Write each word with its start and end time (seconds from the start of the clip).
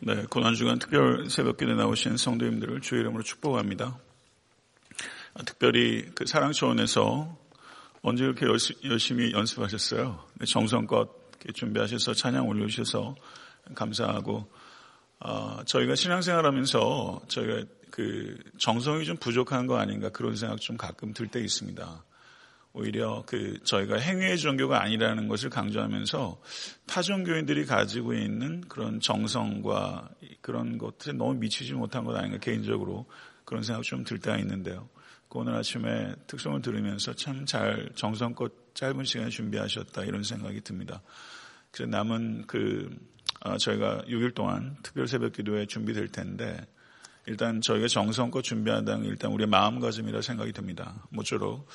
네, 0.00 0.24
고난주간 0.28 0.78
특별 0.78 1.30
새벽기도에 1.30 1.74
나오신 1.74 2.16
성도님들을 2.16 2.80
주의 2.80 3.00
이름으로 3.00 3.22
축복합니다. 3.22 3.98
아, 5.34 5.42
특별히 5.44 6.04
그 6.14 6.26
사랑초원에서 6.26 7.36
언제 8.02 8.24
이렇게 8.24 8.46
열심히 8.84 9.32
연습하셨어요? 9.32 10.24
네, 10.34 10.46
정성껏 10.46 11.08
준비하셔서 11.54 12.14
찬양 12.14 12.48
올려주셔서 12.48 13.14
감사하고 13.74 14.46
어, 15.20 15.60
저희가 15.64 15.94
신앙생활하면서 15.94 17.22
저희가 17.28 17.64
그 17.90 18.36
정성이 18.58 19.04
좀 19.04 19.16
부족한 19.16 19.66
거 19.66 19.78
아닌가 19.78 20.10
그런 20.10 20.36
생각 20.36 20.60
좀 20.60 20.76
가끔 20.76 21.14
들 21.14 21.28
때 21.28 21.40
있습니다. 21.40 22.04
오히려 22.74 23.22
그 23.26 23.58
저희가 23.62 23.96
행위의 23.98 24.36
종교가 24.36 24.82
아니라는 24.82 25.28
것을 25.28 25.48
강조하면서 25.48 26.42
타 26.86 27.02
종교인들이 27.02 27.66
가지고 27.66 28.14
있는 28.14 28.62
그런 28.62 28.98
정성과 29.00 30.10
그런 30.40 30.76
것들에 30.76 31.12
너무 31.14 31.34
미치지 31.34 31.72
못한 31.74 32.04
것 32.04 32.16
아닌가 32.16 32.38
개인적으로 32.38 33.06
그런 33.44 33.62
생각 33.62 33.82
좀 33.84 34.02
들 34.04 34.18
때가 34.18 34.38
있는데요. 34.38 34.88
그 35.28 35.38
오늘 35.38 35.54
아침에 35.54 36.14
특성을 36.26 36.60
들으면서 36.62 37.14
참 37.14 37.46
잘 37.46 37.90
정성껏 37.94 38.52
짧은 38.74 39.04
시간에 39.04 39.30
준비하셨다 39.30 40.02
이런 40.04 40.24
생각이 40.24 40.60
듭니다. 40.62 41.00
그래서 41.70 41.88
남은 41.90 42.44
그 42.48 42.90
아, 43.40 43.56
저희가 43.56 44.02
6일 44.08 44.34
동안 44.34 44.76
특별 44.82 45.06
새벽 45.06 45.32
기도에 45.32 45.66
준비될 45.66 46.08
텐데 46.08 46.56
일단 47.26 47.60
저희가 47.60 47.88
정성껏 47.88 48.44
준비한다는 48.44 49.06
일단 49.06 49.32
우리의 49.32 49.48
마음가짐이라 49.48 50.20
생각이 50.20 50.52
듭니다. 50.52 51.06
모쪼록 51.08 51.66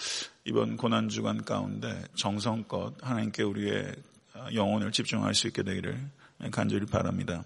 이번 0.45 0.77
고난 0.77 1.09
주간 1.09 1.43
가운데 1.43 2.03
정성껏 2.15 2.95
하나님께 3.01 3.43
우리의 3.43 3.95
영혼을 4.53 4.91
집중할 4.91 5.33
수 5.33 5.47
있게 5.47 5.63
되기를 5.63 6.09
간절히 6.51 6.85
바랍니다. 6.85 7.43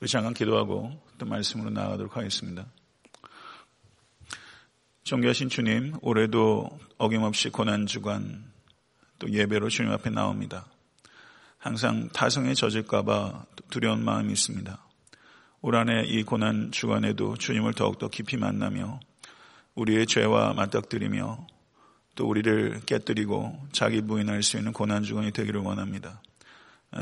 우리 0.00 0.08
잠깐 0.08 0.32
기도하고 0.32 0.92
또 1.18 1.26
말씀으로 1.26 1.70
나아가도록 1.70 2.16
하겠습니다. 2.16 2.66
존귀하신 5.02 5.48
주님, 5.48 5.96
올해도 6.02 6.78
어김없이 6.98 7.48
고난 7.48 7.86
주간 7.86 8.44
또 9.18 9.30
예배로 9.30 9.68
주님 9.68 9.90
앞에 9.90 10.10
나옵니다. 10.10 10.66
항상 11.58 12.08
타성에 12.10 12.54
젖을까봐 12.54 13.46
두려운 13.70 14.04
마음이 14.04 14.32
있습니다. 14.32 14.87
올 15.60 15.74
한해 15.74 16.04
이 16.06 16.22
고난 16.22 16.70
주간에도 16.70 17.36
주님을 17.36 17.74
더욱더 17.74 18.08
깊이 18.08 18.36
만나며 18.36 19.00
우리의 19.74 20.06
죄와 20.06 20.54
맞닥뜨리며 20.54 21.46
또 22.14 22.28
우리를 22.28 22.80
깨뜨리고 22.86 23.58
자기 23.72 24.00
부인할 24.02 24.42
수 24.42 24.56
있는 24.56 24.72
고난 24.72 25.02
주간이 25.02 25.32
되기를 25.32 25.60
원합니다. 25.60 26.22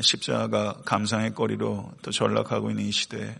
십자가 0.00 0.80
감상의 0.84 1.34
거리로 1.34 1.92
또 2.02 2.10
전락하고 2.10 2.70
있는 2.70 2.84
이 2.84 2.90
시대에 2.90 3.34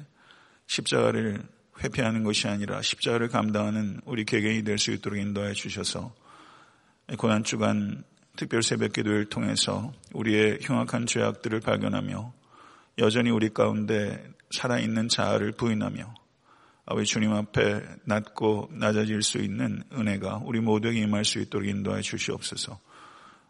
십자가를 0.67 1.43
회피하는 1.83 2.23
것이 2.23 2.49
아니라 2.49 2.81
십자가를 2.83 3.29
감당하는 3.29 4.01
우리 4.05 4.25
개개인이 4.25 4.65
될 4.65 4.79
수 4.79 4.93
있도록 4.93 5.19
인도해 5.19 5.53
주셔서 5.53 6.15
고난 7.19 7.45
주간 7.45 8.05
특별 8.37 8.63
새벽 8.63 8.93
기도를 8.93 9.27
통해서 9.27 9.93
우리의 10.13 10.59
흉악한 10.63 11.07
죄악들을 11.07 11.61
발견하며 11.61 12.33
여전히 12.99 13.31
우리 13.31 13.51
가운데 13.51 14.27
살아있는 14.51 15.09
자아를 15.09 15.53
부인하며 15.53 16.15
아버지 16.87 17.07
주님 17.07 17.33
앞에 17.33 17.83
낮고 18.05 18.71
낮아질 18.73 19.23
수 19.23 19.39
있는 19.39 19.83
은혜가 19.93 20.41
우리 20.45 20.61
모두에게 20.61 21.01
임할 21.01 21.25
수 21.25 21.39
있도록 21.41 21.69
인도하여 21.69 22.01
주시옵소서. 22.01 22.79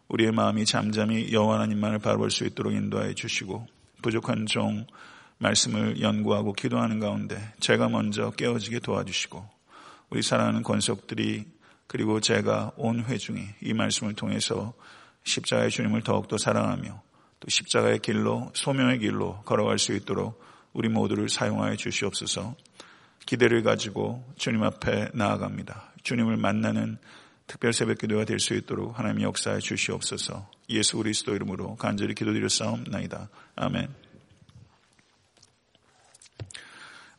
우리의 0.09 0.31
마음이 0.33 0.65
잠잠히 0.65 1.31
여호와 1.31 1.55
하나님만을 1.55 1.99
바라볼 1.99 2.29
수 2.29 2.45
있도록 2.45 2.73
인도하여 2.73 3.13
주시고 3.13 3.65
부족한 4.01 4.47
종 4.47 4.85
말씀을 5.37 6.01
연구하고 6.01 6.51
기도하는 6.51 6.99
가운데 6.99 7.53
제가 7.59 7.87
먼저 7.87 8.31
깨어지게 8.31 8.79
도와주시고 8.79 9.47
우리 10.09 10.21
사랑하는 10.21 10.63
권속들이 10.63 11.45
그리고 11.87 12.19
제가 12.19 12.73
온 12.75 13.03
회중이 13.05 13.47
이 13.61 13.73
말씀을 13.73 14.13
통해서 14.15 14.73
십자가의 15.23 15.69
주님을 15.69 16.01
더욱더 16.01 16.37
사랑하며 16.37 17.06
또 17.39 17.49
십자가의 17.49 17.99
길로 17.99 18.51
소명의 18.53 18.99
길로 18.99 19.41
걸어갈 19.45 19.77
수 19.79 19.93
있도록 19.93 20.41
우리 20.73 20.89
모두를 20.89 21.29
사용하여 21.29 21.75
주시옵소서 21.75 22.55
기대를 23.25 23.61
가지고 23.63 24.23
주님 24.37 24.63
앞에 24.63 25.09
나아갑니다. 25.13 25.93
주님을 26.03 26.37
만나는 26.37 26.97
특별 27.45 27.73
새벽 27.73 27.97
기도가 27.97 28.25
될 28.25 28.39
수 28.39 28.53
있도록 28.53 28.97
하나님 28.97 29.21
역사해 29.21 29.59
주시옵소서 29.59 30.49
예수 30.69 30.97
그리스도 30.97 31.35
이름으로 31.35 31.75
간절히 31.75 32.13
기도드려 32.13 32.49
싸움나이다. 32.49 33.29
아멘. 33.55 33.87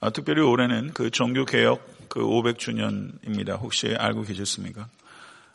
아, 0.01 0.11
특별히 0.11 0.43
올해는 0.43 0.93
그 0.95 1.11
종교개혁 1.11 2.09
그 2.09 2.21
500주년입니다. 2.21 3.61
혹시 3.61 3.95
알고 3.95 4.23
계셨습니까? 4.23 4.89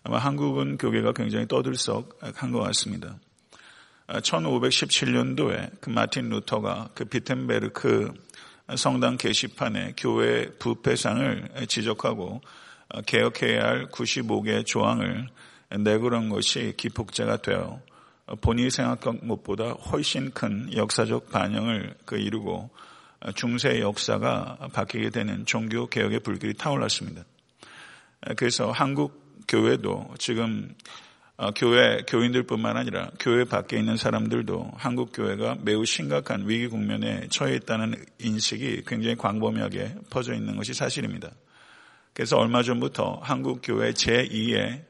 아마 0.03 0.17
한국은 0.19 0.77
교계가 0.77 1.13
굉장히 1.13 1.47
떠들썩 1.47 2.19
한 2.35 2.51
것 2.51 2.59
같습니다. 2.59 3.17
1517년도에 4.07 5.57
아, 5.57 5.69
그 5.79 5.89
마틴 5.89 6.29
루터가 6.29 6.89
그 6.93 7.05
비텐베르크 7.05 8.13
성당 8.77 9.17
게시판에 9.17 9.93
교회 9.97 10.49
부패상을 10.57 11.67
지적하고 11.67 12.41
아, 12.89 13.01
개혁해야 13.01 13.63
할 13.63 13.87
95개 13.87 14.65
조항을 14.65 15.27
내걸은 15.79 16.29
것이 16.29 16.73
기폭제가 16.77 17.37
되어 17.37 17.81
본인이 18.41 18.69
생각한 18.69 19.27
것보다 19.27 19.71
훨씬 19.71 20.31
큰 20.31 20.71
역사적 20.73 21.29
반영을 21.29 21.95
그 22.05 22.17
이루고 22.17 22.69
중세 23.35 23.79
역사가 23.79 24.69
바뀌게 24.73 25.09
되는 25.09 25.45
종교 25.45 25.87
개혁의 25.87 26.19
불길이 26.19 26.53
타올랐습니다. 26.53 27.23
그래서 28.37 28.71
한국 28.71 29.43
교회도 29.47 30.15
지금 30.19 30.73
어, 30.73 30.73
교회 31.55 32.03
교인들뿐만 32.07 32.77
아니라 32.77 33.09
교회 33.19 33.43
밖에 33.43 33.77
있는 33.77 33.97
사람들도 33.97 34.71
한국 34.75 35.11
교회가 35.13 35.57
매우 35.61 35.83
심각한 35.85 36.47
위기 36.47 36.67
국면에 36.67 37.27
처해 37.29 37.55
있다는 37.55 37.95
인식이 38.19 38.83
굉장히 38.85 39.15
광범위하게 39.15 39.95
퍼져 40.09 40.33
있는 40.33 40.55
것이 40.55 40.73
사실입니다. 40.73 41.31
그래서 42.13 42.37
얼마 42.37 42.61
전부터 42.61 43.19
한국 43.23 43.61
교회 43.63 43.91
제2의 43.91 44.83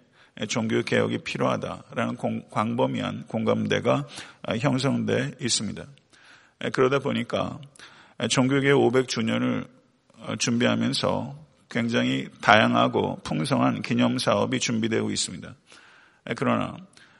종교 0.49 0.81
개혁이 0.81 1.19
필요하다라는 1.19 2.17
광범위한 2.51 3.27
공감대가 3.27 4.05
어, 4.47 4.55
형성돼 4.57 5.35
있습니다. 5.39 5.85
그러다 6.73 6.99
보니까 6.99 7.59
종교개혁 8.29 8.79
500주년을 8.79 9.67
어, 10.19 10.35
준비하면서 10.35 11.43
굉장히 11.69 12.27
다양하고 12.41 13.21
풍성한 13.23 13.81
기념 13.81 14.17
사업이 14.17 14.59
준비되고 14.59 15.09
있습니다. 15.09 15.55
그러나 16.35 16.77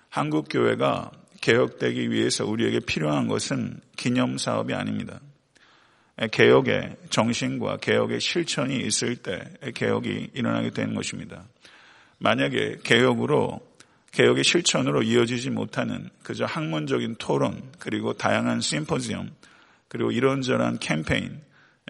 한국 0.10 0.48
교회가 0.50 1.12
개혁되기 1.42 2.12
위해서 2.12 2.46
우리에게 2.46 2.80
필요한 2.80 3.28
것은 3.28 3.82
기념 3.98 4.38
사업이 4.38 4.74
아닙니다. 4.74 5.20
개혁의 6.32 6.96
정신과 7.10 7.78
개혁의 7.78 8.22
실천이 8.22 8.78
있을 8.82 9.18
때 9.18 9.44
개혁이 9.74 10.30
일어나게 10.34 10.70
되는 10.70 10.96
것입니다. 10.96 11.44
만약에 12.20 12.78
개혁으로 12.84 13.60
개혁의 14.12 14.44
실천으로 14.44 15.02
이어지지 15.02 15.50
못하는 15.50 16.10
그저 16.22 16.46
학문적인 16.46 17.16
토론 17.18 17.62
그리고 17.80 18.14
다양한 18.14 18.62
심포지엄 18.62 19.32
그리고 19.88 20.12
이런저런 20.12 20.78
캠페인 20.80 21.42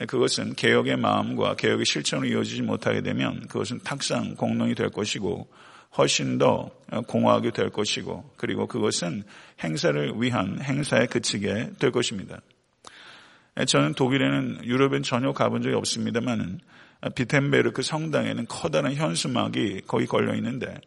그것은 0.08 0.56
개혁의 0.56 0.98
마음과 0.98 1.56
개혁의 1.56 1.86
실천으로 1.86 2.28
이어지지 2.28 2.62
못하게 2.62 3.02
되면 3.02 3.46
그것은 3.48 3.80
탁상 3.84 4.36
공론이 4.36 4.74
될 4.74 4.90
것이고 4.90 5.48
훨씬 5.98 6.38
더 6.38 6.72
공허하게 7.08 7.52
될 7.52 7.70
것이고 7.70 8.32
그리고 8.38 8.68
그것은 8.68 9.24
행사를 9.64 10.14
위한 10.18 10.60
행사에 10.62 11.06
그치게 11.06 11.72
될 11.80 11.92
것입니다. 11.92 12.40
저는 13.68 13.94
독일에는 13.94 14.66
유럽엔 14.66 15.04
전혀 15.04 15.32
가본 15.32 15.62
적이 15.62 15.76
없습니다만은 15.76 16.60
비텐베르크 17.16 17.82
성당에는 17.82 18.48
커다란 18.48 18.96
현수막이 18.96 19.82
거기 19.86 20.06
걸려 20.06 20.34
있는데 20.36 20.80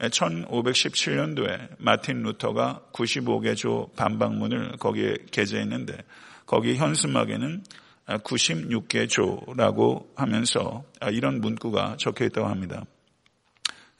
1517년도에 0.00 1.76
마틴 1.78 2.22
루터가 2.22 2.86
95개 2.92 3.56
조 3.56 3.90
반박문을 3.96 4.78
거기에 4.78 5.14
게재했는데 5.30 5.98
거기 6.46 6.76
현수막에는 6.76 7.62
96개 8.06 9.08
조라고 9.08 10.10
하면서 10.16 10.82
이런 11.12 11.40
문구가 11.40 11.96
적혀 11.98 12.24
있다고 12.24 12.48
합니다. 12.48 12.84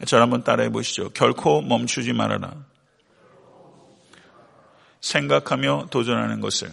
저를 0.06 0.23
한번 0.23 0.44
따라해 0.44 0.70
보시죠. 0.70 1.11
결코 1.11 1.61
멈추지 1.61 2.12
말아라. 2.12 2.55
생각하며 5.00 5.88
도전하는 5.91 6.41
것을. 6.41 6.70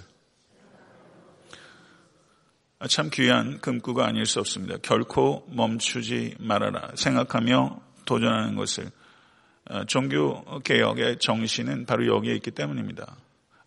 참 2.89 3.09
귀한 3.11 3.59
금구가 3.59 4.05
아닐 4.05 4.25
수 4.25 4.39
없습니다. 4.39 4.77
결코 4.81 5.45
멈추지 5.49 6.35
말아라. 6.39 6.91
생각하며 6.95 7.81
도전하는 8.05 8.55
것을. 8.55 8.89
종교 9.87 10.59
개혁의 10.59 11.17
정신은 11.19 11.85
바로 11.85 12.07
여기에 12.07 12.35
있기 12.35 12.51
때문입니다. 12.51 13.17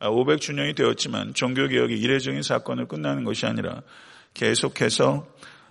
500주년이 0.01 0.75
되었지만 0.75 1.35
종교개혁이 1.35 1.99
이례적인 1.99 2.43
사건을 2.43 2.89
끝나는 2.89 3.25
것이 3.25 3.45
아니라 3.45 3.83
계속해서 4.33 5.27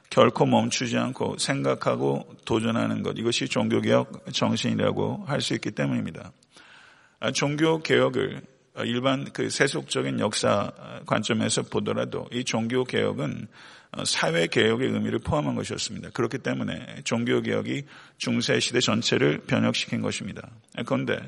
결코 0.09 0.45
멈추지 0.45 0.97
않고 0.97 1.37
생각하고 1.37 2.27
도전하는 2.45 3.03
것 3.03 3.17
이것이 3.17 3.47
종교개혁 3.47 4.33
정신이라고 4.33 5.25
할 5.27 5.41
수 5.41 5.53
있기 5.53 5.71
때문입니다. 5.71 6.31
종교개혁을 7.33 8.41
일반 8.85 9.25
그 9.33 9.49
세속적인 9.49 10.19
역사 10.19 10.71
관점에서 11.05 11.63
보더라도 11.63 12.27
이 12.31 12.43
종교개혁은 12.43 13.47
사회개혁의 14.05 14.89
의미를 14.89 15.19
포함한 15.19 15.55
것이었습니다. 15.55 16.11
그렇기 16.11 16.37
때문에 16.39 17.01
종교개혁이 17.03 17.83
중세시대 18.17 18.79
전체를 18.79 19.39
변혁시킨 19.47 20.01
것입니다. 20.01 20.49
그런데 20.85 21.19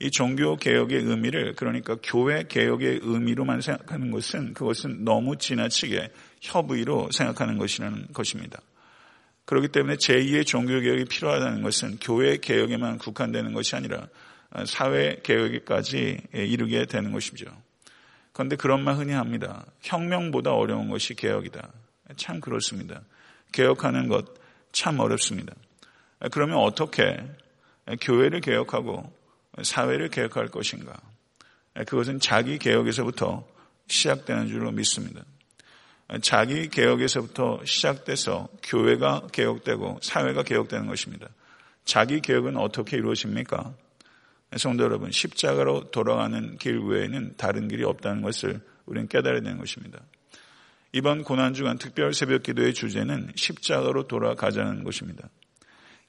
이 0.00 0.10
종교 0.10 0.56
개혁의 0.56 1.02
의미를 1.02 1.54
그러니까 1.54 1.96
교회 2.02 2.42
개혁의 2.44 3.00
의미로만 3.02 3.60
생각하는 3.60 4.10
것은 4.10 4.54
그것은 4.54 5.04
너무 5.04 5.36
지나치게 5.36 6.10
협의로 6.40 7.10
생각하는 7.12 7.58
것이라는 7.58 8.08
것입니다. 8.12 8.60
그렇기 9.44 9.68
때문에 9.68 9.96
제2의 9.96 10.46
종교 10.46 10.80
개혁이 10.80 11.04
필요하다는 11.04 11.62
것은 11.62 11.98
교회 12.00 12.38
개혁에만 12.38 12.98
국한되는 12.98 13.52
것이 13.52 13.76
아니라 13.76 14.08
사회 14.64 15.20
개혁에까지 15.22 16.20
이르게 16.32 16.86
되는 16.86 17.12
것이죠. 17.12 17.46
그런데 18.32 18.56
그런 18.56 18.82
말 18.82 18.96
흔히 18.96 19.12
합니다. 19.12 19.66
혁명보다 19.82 20.52
어려운 20.52 20.88
것이 20.88 21.14
개혁이다. 21.14 21.70
참 22.16 22.40
그렇습니다. 22.40 23.02
개혁하는 23.52 24.08
것 24.08 24.40
참 24.72 25.00
어렵습니다. 25.00 25.54
그러면 26.32 26.58
어떻게 26.58 27.18
교회를 28.00 28.40
개혁하고 28.40 29.12
사회를 29.62 30.08
개혁할 30.08 30.48
것인가? 30.48 30.96
그것은 31.86 32.20
자기 32.20 32.58
개혁에서부터 32.58 33.46
시작되는 33.88 34.48
줄로 34.48 34.70
믿습니다. 34.72 35.22
자기 36.22 36.68
개혁에서부터 36.68 37.60
시작돼서 37.64 38.48
교회가 38.62 39.28
개혁되고 39.32 40.00
사회가 40.02 40.42
개혁되는 40.42 40.86
것입니다. 40.86 41.28
자기 41.84 42.20
개혁은 42.20 42.56
어떻게 42.56 42.96
이루어집니까? 42.96 43.74
성도 44.56 44.82
여러분, 44.84 45.12
십자가로 45.12 45.92
돌아가는 45.92 46.58
길 46.58 46.80
외에는 46.80 47.34
다른 47.36 47.68
길이 47.68 47.84
없다는 47.84 48.22
것을 48.22 48.60
우리는 48.86 49.06
깨달아야 49.06 49.40
되는 49.40 49.58
것입니다. 49.58 50.00
이번 50.92 51.22
고난주간 51.22 51.78
특별 51.78 52.12
새벽 52.12 52.42
기도의 52.42 52.74
주제는 52.74 53.30
십자가로 53.36 54.08
돌아가자는 54.08 54.82
것입니다. 54.82 55.28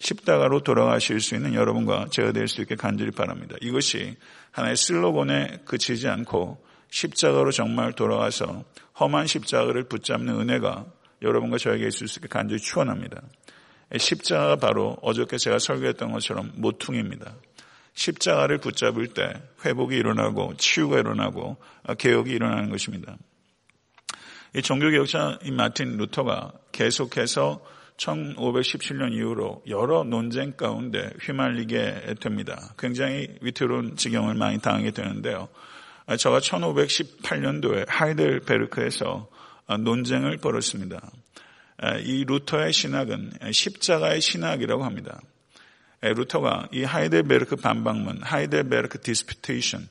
십자가로 0.02 0.62
돌아가실 0.62 1.22
수 1.22 1.36
있는 1.36 1.54
여러분과 1.54 2.08
제가 2.10 2.32
될 2.32 2.48
수 2.48 2.62
있게 2.62 2.76
간절히 2.76 3.12
바랍니다. 3.12 3.56
이것이 3.62 4.18
하나의 4.52 4.76
슬로건에 4.76 5.60
그치지 5.66 6.08
않고 6.08 6.64
십자가로 6.90 7.52
정말 7.52 7.94
돌아가서 7.94 8.66
험한 9.00 9.28
십자가를 9.28 9.84
붙잡는 9.84 10.42
은혜가 10.42 10.86
여러분과 11.22 11.60
저에게 11.60 11.88
있을 11.88 12.08
수 12.08 12.20
있게 12.20 12.28
간절히 12.28 12.60
추원합니다. 12.60 13.22
십자가가 13.96 14.56
바로 14.56 14.98
어저께 15.02 15.38
제가 15.38 15.60
설교했던 15.60 16.12
것처럼 16.12 16.52
모퉁입니다. 16.56 17.36
십자가를 17.94 18.58
붙잡을 18.58 19.08
때 19.08 19.34
회복이 19.64 19.96
일어나고 19.96 20.56
치유가 20.58 20.98
일어나고 20.98 21.58
개혁이 22.00 22.32
일어나는 22.32 22.70
것입니다. 22.70 23.18
이 24.56 24.62
종교개혁자 24.62 25.40
마틴 25.52 25.98
루터가 25.98 26.54
계속해서 26.72 27.62
1517년 28.02 29.14
이후로 29.14 29.64
여러 29.68 30.04
논쟁 30.04 30.54
가운데 30.54 31.12
휘말리게 31.22 32.16
됩니다. 32.20 32.74
굉장히 32.78 33.28
위태로운 33.42 33.96
지경을 33.96 34.34
많이 34.36 34.60
당하게 34.60 34.92
되는데요. 34.92 35.48
저가 36.18 36.40
1518년도에 36.40 37.86
하이델베르크에서 37.88 39.28
논쟁을 39.80 40.38
벌였습니다. 40.38 41.00
이 42.04 42.26
루터의 42.26 42.74
신학은 42.74 43.32
십자가의 43.52 44.22
신학이라고 44.22 44.84
합니다. 44.84 45.20
루터가 46.02 46.70
이 46.72 46.84
하이델베르크 46.84 47.58
반박문, 47.58 48.24
하이델베르크 48.24 49.02
Disputation, 49.02 49.88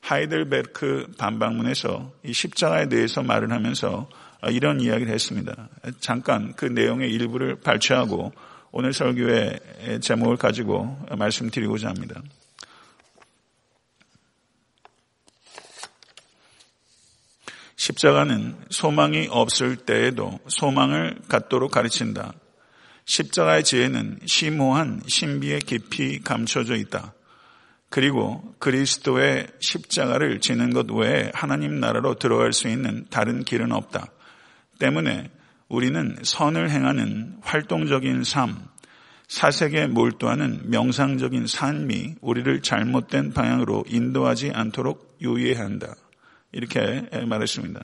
하이델베르크 0.00 1.12
반박문에서 1.16 2.12
이 2.24 2.32
십자가에 2.32 2.88
대해서 2.88 3.22
말을 3.22 3.52
하면서 3.52 4.08
이런 4.50 4.80
이야기를 4.80 5.12
했습니다. 5.12 5.68
잠깐 6.00 6.52
그 6.54 6.64
내용의 6.64 7.10
일부를 7.10 7.60
발췌하고 7.60 8.32
오늘 8.72 8.92
설교의 8.92 10.00
제목을 10.00 10.36
가지고 10.36 10.98
말씀드리고자 11.16 11.88
합니다. 11.88 12.20
십자가는 17.76 18.56
소망이 18.70 19.26
없을 19.28 19.76
때에도 19.76 20.38
소망을 20.46 21.18
갖도록 21.28 21.72
가르친다. 21.72 22.32
십자가의 23.04 23.64
지혜는 23.64 24.20
심오한 24.26 25.02
신비에 25.06 25.58
깊이 25.58 26.20
감춰져 26.20 26.76
있다. 26.76 27.12
그리고 27.88 28.54
그리스도의 28.58 29.48
십자가를 29.60 30.40
지는 30.40 30.72
것 30.72 30.90
외에 30.90 31.30
하나님 31.34 31.80
나라로 31.80 32.14
들어갈 32.14 32.52
수 32.52 32.68
있는 32.68 33.04
다른 33.10 33.44
길은 33.44 33.72
없다. 33.72 34.06
때문에 34.82 35.30
우리는 35.68 36.16
선을 36.22 36.68
행하는 36.68 37.38
활동적인 37.42 38.24
삶, 38.24 38.56
사색에 39.28 39.86
몰두하는 39.86 40.70
명상적인 40.70 41.46
삶이 41.46 42.16
우리를 42.20 42.62
잘못된 42.62 43.32
방향으로 43.32 43.84
인도하지 43.86 44.50
않도록 44.52 45.18
유의해야 45.20 45.64
한다. 45.64 45.94
이렇게 46.50 47.08
말했습니다. 47.26 47.80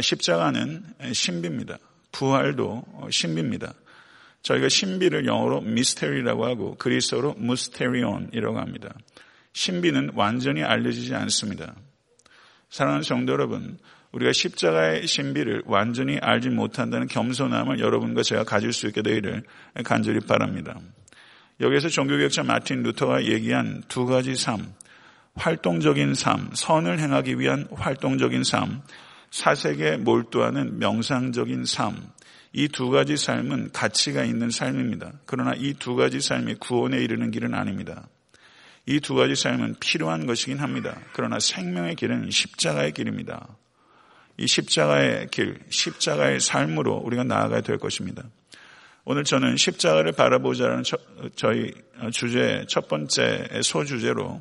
십자가는 0.00 0.82
신비입니다. 1.12 1.76
부활도 2.10 3.10
신비입니다. 3.10 3.74
저희가 4.42 4.70
신비를 4.70 5.26
영어로 5.26 5.60
미스테리라고 5.60 6.46
하고 6.46 6.74
그리스어로 6.76 7.34
무스테리온이라고 7.34 8.58
합니다. 8.58 8.94
신비는 9.52 10.12
완전히 10.14 10.62
알려지지 10.62 11.14
않습니다. 11.14 11.74
사랑하는 12.70 13.02
성도 13.02 13.34
여러분, 13.34 13.78
우리가 14.12 14.32
십자가의 14.32 15.06
신비를 15.06 15.62
완전히 15.66 16.18
알지 16.18 16.50
못한다는 16.50 17.06
겸손함을 17.08 17.78
여러분과 17.78 18.22
제가 18.22 18.44
가질 18.44 18.72
수 18.72 18.86
있게 18.86 19.02
되기를 19.02 19.42
간절히 19.84 20.20
바랍니다. 20.20 20.78
여기서 21.60 21.88
종교개혁자 21.88 22.42
마틴 22.42 22.82
루터가 22.82 23.24
얘기한 23.24 23.82
두 23.88 24.06
가지 24.06 24.34
삶, 24.34 24.72
활동적인 25.34 26.14
삶, 26.14 26.50
선을 26.54 27.00
행하기 27.00 27.38
위한 27.38 27.68
활동적인 27.72 28.44
삶, 28.44 28.82
사색에 29.30 29.98
몰두하는 29.98 30.78
명상적인 30.78 31.64
삶, 31.64 31.96
이 32.54 32.68
두 32.68 32.88
가지 32.88 33.16
삶은 33.16 33.70
가치가 33.72 34.24
있는 34.24 34.50
삶입니다. 34.50 35.12
그러나 35.26 35.52
이 35.54 35.74
두 35.74 35.96
가지 35.96 36.20
삶이 36.20 36.54
구원에 36.54 36.98
이르는 36.98 37.30
길은 37.30 37.54
아닙니다. 37.54 38.08
이 38.86 39.00
두 39.00 39.14
가지 39.14 39.34
삶은 39.34 39.76
필요한 39.80 40.26
것이긴 40.26 40.58
합니다. 40.58 40.98
그러나 41.12 41.38
생명의 41.38 41.94
길은 41.94 42.30
십자가의 42.30 42.92
길입니다. 42.92 43.48
이 44.38 44.46
십자가의 44.46 45.28
길, 45.30 45.58
십자가의 45.68 46.40
삶으로 46.40 46.94
우리가 46.94 47.24
나아가야 47.24 47.60
될 47.60 47.78
것입니다. 47.78 48.22
오늘 49.04 49.24
저는 49.24 49.56
십자가를 49.56 50.12
바라보자는 50.12 50.84
저희 51.34 51.72
주제 52.12 52.64
첫 52.68 52.88
번째 52.88 53.48
소주제로 53.62 54.40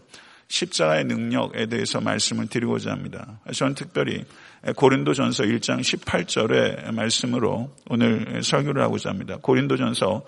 십자가의 0.50 1.06
능력에 1.06 1.66
대해서 1.66 2.00
말씀을 2.00 2.48
드리고자 2.48 2.92
합니다. 2.92 3.39
저는 3.51 3.75
특별히 3.75 4.24
고린도전서 4.75 5.44
1장 5.44 5.80
18절의 5.80 6.92
말씀으로 6.92 7.75
오늘 7.89 8.44
설교를 8.44 8.84
하고자 8.84 9.10
합니다. 9.10 9.38
고린도전서 9.42 10.25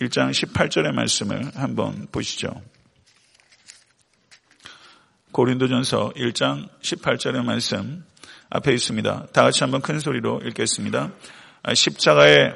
1장 0.00 0.30
18절의 0.30 0.92
말씀을 0.92 1.50
한번 1.54 2.06
보시죠. 2.10 2.62
고린도전서 5.32 6.14
1장 6.16 6.68
18절의 6.80 7.44
말씀 7.44 8.04
앞에 8.50 8.72
있습니다. 8.72 9.28
다 9.32 9.42
같이 9.42 9.62
한번 9.62 9.80
큰 9.80 10.00
소리로 10.00 10.40
읽겠습니다. 10.44 11.12
십자가의 11.72 12.54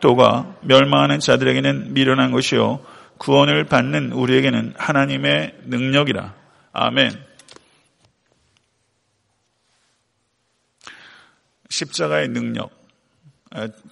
도가 0.00 0.56
멸망하는 0.62 1.18
자들에게는 1.18 1.92
미련한 1.92 2.30
것이요 2.30 2.84
구원을 3.18 3.64
받는 3.64 4.12
우리에게는 4.12 4.74
하나님의 4.76 5.60
능력이라. 5.64 6.34
아멘. 6.72 7.24
십자가의 11.68 12.28
능력. 12.28 12.70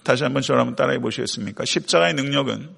다시 0.03 0.23
한번 0.23 0.41
저를 0.41 0.61
한번 0.61 0.75
따라해 0.75 0.99
보시겠습니까? 0.99 1.65
십자가의 1.65 2.13
능력은 2.13 2.69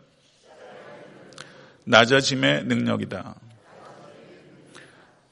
낮아짐의 1.85 2.65
능력이다. 2.65 3.35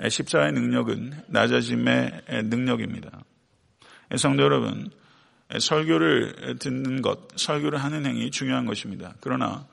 십자가의 0.07 0.53
능력은 0.53 1.13
낮아짐의 1.27 2.23
능력입니다. 2.45 3.23
성도 4.17 4.43
여러분, 4.43 4.89
설교를 5.59 6.57
듣는 6.59 7.01
것, 7.01 7.29
설교를 7.35 7.83
하는 7.83 8.05
행위 8.05 8.31
중요한 8.31 8.65
것입니다. 8.65 9.15
그러나 9.21 9.67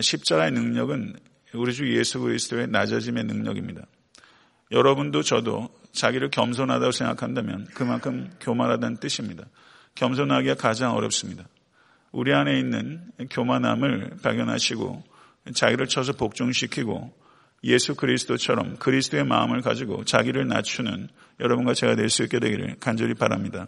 십자가의 0.00 0.52
능력은 0.52 1.16
우리 1.54 1.72
주 1.74 1.94
예수 1.96 2.20
그리스도의 2.20 2.68
낮아짐의 2.68 3.24
능력입니다. 3.24 3.82
여러분도 4.70 5.22
저도 5.22 5.68
자기를 5.92 6.30
겸손하다고 6.30 6.92
생각한다면 6.92 7.66
그만큼 7.74 8.30
교만하다는 8.40 8.96
뜻입니다. 8.98 9.44
겸손하기가 9.94 10.54
가장 10.54 10.94
어렵습니다. 10.94 11.44
우리 12.10 12.32
안에 12.32 12.58
있는 12.58 13.02
교만함을 13.30 14.16
발견하시고 14.22 15.04
자기를 15.54 15.88
쳐서 15.88 16.12
복종시키고 16.12 17.21
예수 17.64 17.94
그리스도처럼 17.94 18.76
그리스도의 18.76 19.24
마음을 19.24 19.60
가지고 19.60 20.04
자기를 20.04 20.48
낮추는 20.48 21.08
여러분과 21.40 21.74
제가 21.74 21.94
될 21.94 22.08
수 22.08 22.22
있게 22.24 22.40
되기를 22.40 22.76
간절히 22.80 23.14
바랍니다. 23.14 23.66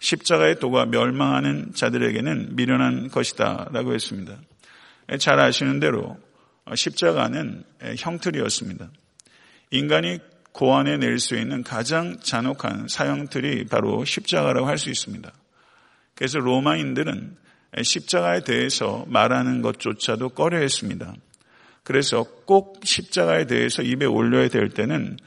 십자가의 0.00 0.60
도가 0.60 0.86
멸망하는 0.86 1.72
자들에게는 1.74 2.54
미련한 2.54 3.08
것이다 3.08 3.68
라고 3.72 3.94
했습니다. 3.94 4.36
잘 5.18 5.40
아시는 5.40 5.80
대로 5.80 6.18
십자가는 6.74 7.64
형틀이었습니다. 7.96 8.90
인간이 9.70 10.18
고안해 10.52 10.98
낼 10.98 11.18
수 11.18 11.36
있는 11.36 11.62
가장 11.62 12.18
잔혹한 12.20 12.88
사형틀이 12.88 13.66
바로 13.66 14.04
십자가라고 14.04 14.66
할 14.66 14.76
수 14.78 14.90
있습니다. 14.90 15.32
그래서 16.14 16.38
로마인들은 16.38 17.36
십자가에 17.82 18.40
대해서 18.44 19.04
말하는 19.08 19.62
것조차도 19.62 20.30
꺼려 20.30 20.58
했습니다. 20.58 21.14
그래서 21.82 22.24
꼭 22.44 22.80
십자가에 22.84 23.46
대해서 23.46 23.82
입에 23.82 24.04
올려야 24.04 24.48
될 24.48 24.68
때는 24.68 25.18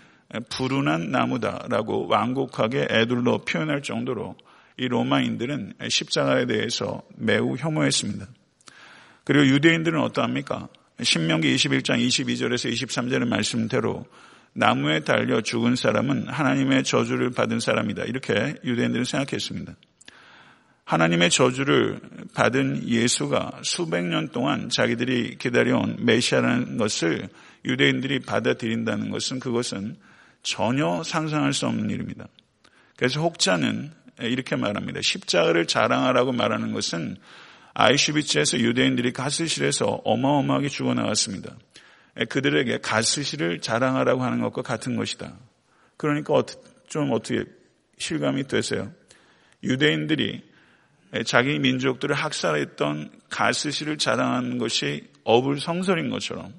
불운한 0.50 1.12
나무다라고 1.12 2.08
완곡하게 2.08 2.88
애들로 2.90 3.40
표현할 3.40 3.82
정도로 3.82 4.36
이 4.78 4.88
로마인들은 4.88 5.74
십자가에 5.90 6.46
대해서 6.46 7.02
매우 7.16 7.56
혐오했습니다. 7.58 8.28
그리고 9.24 9.46
유대인들은 9.48 10.00
어떠합니까? 10.00 10.70
신명기 11.02 11.56
21장 11.56 12.06
22절에서 12.06 12.72
23절의 12.72 13.28
말씀대로 13.28 14.06
나무에 14.54 15.02
달려 15.02 15.42
죽은 15.42 15.76
사람은 15.76 16.28
하나님의 16.28 16.84
저주를 16.84 17.32
받은 17.32 17.60
사람이다. 17.60 18.04
이렇게 18.04 18.56
유대인들은 18.64 19.06
생각했습니다. 19.06 19.76
하나님의 20.92 21.30
저주를 21.30 22.02
받은 22.34 22.86
예수가 22.86 23.62
수백 23.64 24.04
년 24.04 24.28
동안 24.28 24.68
자기들이 24.68 25.38
기다려온 25.38 25.96
메시아라는 26.02 26.76
것을 26.76 27.30
유대인들이 27.64 28.20
받아들인다는 28.20 29.10
것은 29.10 29.40
그것은 29.40 29.96
전혀 30.44 31.02
상상할 31.02 31.54
수 31.54 31.66
없는 31.68 31.90
일입니다. 31.92 32.28
그래서 32.98 33.22
혹자는 33.22 33.90
이렇게 34.20 34.58
말합니다. 34.58 35.00
십자가를 35.02 35.66
자랑하라고 35.66 36.34
말하는 36.34 36.74
것은 36.74 37.16
아이슈비츠에서 37.74 38.60
유대인들이 38.60 39.14
가스실에서 39.14 40.02
어마어마하게 40.04 40.68
죽어나갔습니다. 40.68 41.56
그들에게 42.28 42.80
가스실을 42.80 43.62
자랑하라고 43.62 44.24
하는 44.24 44.42
것과 44.42 44.62
같은 44.62 44.98
것이다. 44.98 45.38
그러니까 45.96 46.44
좀 46.90 47.14
어떻게 47.14 47.46
실감이 47.98 48.44
되세요? 48.50 48.92
유대인들이 49.64 50.51
자기 51.26 51.60
민족들을 51.60 52.16
학살했던 52.16 53.12
가스실을 53.30 53.98
자랑하는 53.98 54.58
것이 54.58 55.08
어불성설인 55.24 56.10
것처럼 56.10 56.54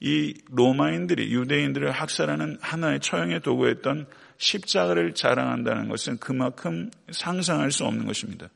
이 0.00 0.34
로마인들이 0.50 1.32
유대인들을 1.32 1.90
학살하는 1.90 2.58
하나의 2.60 3.00
처형의 3.00 3.40
도구였던 3.40 4.06
십자가를 4.36 5.14
자랑한다는 5.14 5.88
것은 5.88 6.18
그만큼 6.18 6.90
상상할 7.10 7.70
수 7.70 7.84
없는 7.84 8.06
것입니다. 8.06 8.48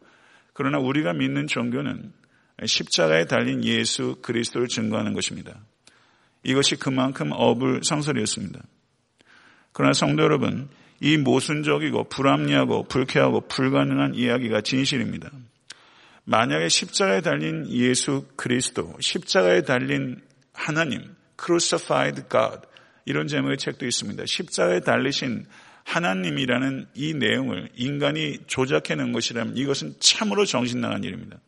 그러나 0.53 0.79
우리가 0.79 1.13
믿는 1.13 1.47
종교는 1.47 2.13
십자가에 2.65 3.27
달린 3.27 3.63
예수 3.65 4.17
그리스도를 4.23 4.69
증거하는 4.69 5.13
것입니다. 5.13 5.61
이것이 6.43 6.77
그만큼 6.77 7.31
어불성설이었습니다. 7.33 8.61
그러나 9.73 9.93
성도 9.93 10.23
여러분, 10.23 10.69
이 11.01 11.17
모순적이고 11.17 12.05
불합리하고 12.09 12.85
불쾌하고 12.85 13.49
불가능한 13.49 14.15
이야기가 14.15 14.63
진실입니다. 14.63 15.31
만약에 16.25 16.69
십자가에 16.69 17.21
달린 17.21 17.69
예수 17.71 18.27
그리스도, 18.37 18.97
십자가에 19.01 19.63
달린 19.63 20.21
하나님, 20.53 21.15
crucified 21.41 22.23
God 22.31 22.67
이런 23.05 23.29
제목의 23.29 23.59
책도 23.59 23.87
있습니다. 23.87 24.25
십자가에 24.27 24.81
달리신 24.81 25.47
하나님이라는 25.85 26.87
이 26.95 27.15
내용을 27.15 27.69
인간이 27.77 28.39
조작해낸 28.49 29.13
것이라면 29.13 29.57
이것은 29.57 29.95
참으로 30.01 30.45
정신 30.45 30.81
나간 30.81 31.05
일입니다. 31.05 31.39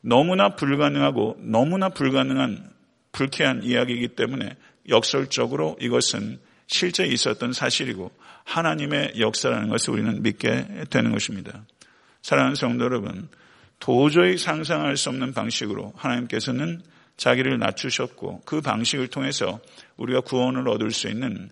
너무나 0.00 0.54
불가능하고 0.54 1.38
너무나 1.40 1.88
불가능한 1.88 2.70
불쾌한 3.10 3.64
이야기이기 3.64 4.08
때문에 4.08 4.50
역설적으로 4.88 5.76
이것은 5.80 6.38
실제 6.68 7.04
있었던 7.06 7.52
사실이고 7.52 8.12
하나님의 8.46 9.14
역사라는 9.18 9.68
것을 9.68 9.92
우리는 9.92 10.22
믿게 10.22 10.84
되는 10.88 11.12
것입니다. 11.12 11.64
사랑하는 12.22 12.54
성도 12.54 12.84
여러분, 12.84 13.28
도저히 13.78 14.38
상상할 14.38 14.96
수 14.96 15.10
없는 15.10 15.34
방식으로 15.34 15.92
하나님께서는 15.96 16.80
자기를 17.16 17.58
낮추셨고 17.58 18.42
그 18.44 18.60
방식을 18.60 19.08
통해서 19.08 19.60
우리가 19.96 20.20
구원을 20.20 20.68
얻을 20.68 20.90
수 20.90 21.08
있는 21.08 21.50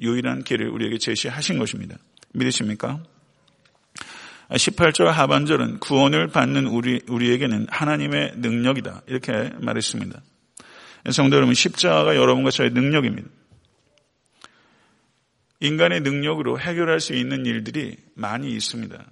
유일한 0.00 0.44
길을 0.44 0.68
우리에게 0.68 0.98
제시하신 0.98 1.58
것입니다. 1.58 1.96
믿으십니까? 2.32 3.00
18절 4.50 5.06
하반절은 5.06 5.78
구원을 5.80 6.28
받는 6.28 6.66
우리, 6.66 7.00
우리에게는 7.08 7.66
하나님의 7.70 8.34
능력이다. 8.36 9.02
이렇게 9.06 9.50
말했습니다. 9.60 10.20
성도 11.10 11.36
여러분, 11.36 11.54
십자가가 11.54 12.16
여러분과 12.16 12.50
저의 12.50 12.70
능력입니다. 12.70 13.28
인간의 15.64 16.02
능력으로 16.02 16.60
해결할 16.60 17.00
수 17.00 17.14
있는 17.14 17.46
일들이 17.46 17.96
많이 18.14 18.52
있습니다. 18.52 19.02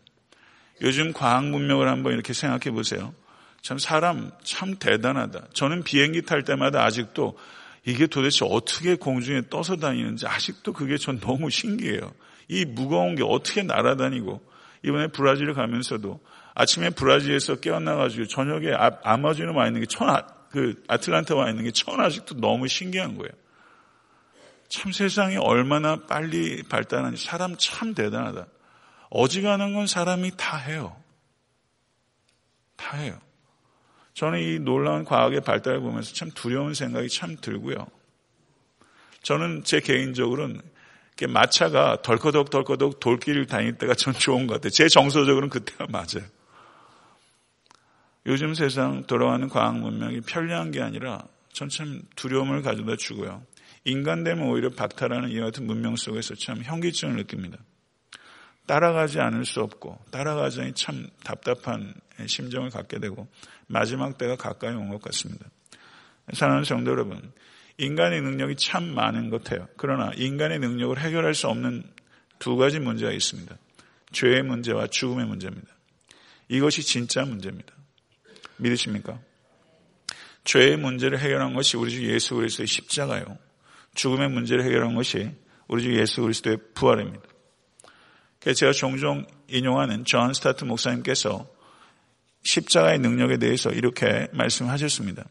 요즘 0.83 1.15
과학 1.15 1.47
문명을 1.47 1.89
한번 1.89 2.13
이렇게 2.13 2.35
생각해 2.35 2.75
보세요. 2.75 3.15
참 3.63 3.79
사람 3.79 4.31
참 4.43 4.77
대단하다. 4.77 5.49
저는 5.55 5.83
비행기 5.83 6.23
탈 6.23 6.43
때마다 6.45 6.85
아직도 6.85 7.39
이게 7.87 8.07
도대체 8.07 8.45
어떻게 8.49 8.97
공중에 8.97 9.43
떠서 9.49 9.77
다니는지 9.77 10.27
아직도 10.27 10.75
그게 10.75 10.99
전 10.99 11.21
너무 11.21 11.49
신기해요. 11.49 12.13
이 12.49 12.67
무거운 12.67 13.15
게 13.15 13.23
어떻게 13.27 13.63
날아다니고 13.63 14.43
이번에 14.85 15.07
브라질 15.07 15.55
가면서도 15.55 16.21
아침에 16.55 16.91
브라질에서 16.91 17.61
깨어나가지고 17.61 18.27
저녁에 18.27 18.73
아, 18.77 19.17
마존에 19.17 19.53
와 19.53 19.69
있는 19.69 19.81
게 19.81 19.87
천, 19.87 20.21
그 20.51 20.83
아틀란타 20.87 21.35
와 21.35 21.49
있는 21.49 21.65
게 21.65 21.71
천 21.71 21.99
아직도 21.99 22.37
너무 22.41 22.69
신기한 22.69 23.17
거예요. 23.17 23.33
참 24.73 24.91
세상이 24.91 25.37
얼마나 25.37 25.97
빨리 25.97 26.63
발달하는지 26.63 27.23
사람 27.23 27.57
참 27.59 27.93
대단하다. 27.93 28.47
어지간한 29.11 29.75
건 29.75 29.87
사람이 29.87 30.33
다 30.39 30.57
해요. 30.57 30.97
다 32.77 32.97
해요. 32.97 33.21
저는 34.15 34.41
이 34.41 34.59
놀라운 34.61 35.05
과학의 35.05 35.43
발달을 35.43 35.81
보면서 35.81 36.15
참 36.15 36.31
두려운 36.31 36.73
생각이 36.73 37.11
참 37.11 37.37
들고요. 37.39 37.87
저는 39.23 39.63
제 39.65 39.81
개인적으로는 39.81 40.63
마차가 41.29 42.01
덜커덕 42.01 42.49
덜커덕 42.49 42.99
돌길을 42.99 43.47
다닐 43.47 43.77
때가 43.77 43.93
전 43.93 44.15
좋은 44.15 44.47
것 44.47 44.55
같아요. 44.55 44.71
제 44.71 44.89
정서적으로는 44.89 45.51
그때가 45.51 45.87
맞아요. 45.91 46.27
요즘 48.25 48.55
세상 48.55 49.05
돌아가는 49.05 49.47
과학 49.51 49.79
문명이 49.79 50.23
편리한 50.23 50.71
게 50.71 50.81
아니라 50.81 51.27
전 51.53 51.69
참 51.69 52.01
두려움을 52.17 52.63
가져다 52.63 52.97
주고요. 52.97 53.43
인간 53.85 54.25
되면 54.25 54.49
오히려 54.49 54.71
박탈하는 54.71 55.31
이와 55.31 55.47
같은 55.47 55.67
문명 55.67 55.97
속에서 55.97 56.35
참 56.35 56.63
현기증을 56.63 57.17
느낍니다. 57.17 57.59
따라가지 58.67 59.19
않을 59.21 59.45
수 59.45 59.61
없고 59.61 59.99
따라가자니 60.11 60.75
참 60.75 61.09
답답한 61.25 61.95
심정을 62.27 62.71
갖게 62.71 63.01
되고 63.01 63.29
마지막 63.67 64.17
때가 64.19 64.37
가까이 64.37 64.75
온 64.75 64.89
것 64.89 65.03
같습니다. 65.03 65.47
사랑하는 66.33 66.65
성도 66.65 66.93
여러분, 66.93 67.33
인간의 67.79 68.23
능력이 68.23 68.57
참 68.57 68.85
많은 68.85 69.31
것 69.31 69.43
같아요. 69.43 69.67
그러나 69.77 70.13
인간의 70.15 70.61
능력을 70.61 70.97
해결할 70.99 71.35
수 71.35 71.49
없는 71.49 71.83
두 72.39 72.57
가지 72.57 72.79
문제가 72.79 73.11
있습니다. 73.11 73.57
죄의 74.13 74.45
문제와 74.45 74.87
죽음의 74.87 75.27
문제입니다. 75.27 75.69
이것이 76.49 76.83
진짜 76.83 77.25
문제입니다. 77.25 77.75
믿으십니까? 78.59 79.21
죄의 80.45 80.77
문제를 80.77 81.19
해결한 81.19 81.55
것이 81.55 81.77
우리 81.77 81.91
주 81.91 82.05
예수 82.07 82.35
그리스도의 82.37 82.67
십자가요. 82.67 83.39
죽음의 83.95 84.31
문제를 84.31 84.65
해결한 84.65 84.95
것이 84.95 85.31
우리 85.69 85.83
주 85.83 85.99
예수 85.99 86.23
그리스도의 86.23 86.59
부활입니다. 86.75 87.23
제가 88.55 88.73
종종 88.73 89.27
인용하는 89.49 90.05
존 90.05 90.33
스타트 90.35 90.65
목사님께서 90.65 91.47
십자가의 92.43 92.99
능력에 92.99 93.39
대해서 93.39 93.71
이렇게 93.71 94.29
말씀하셨습니다. 94.33 95.25